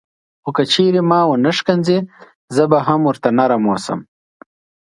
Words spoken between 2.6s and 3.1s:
به هم